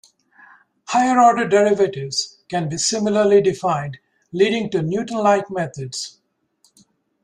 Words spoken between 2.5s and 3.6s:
be similarly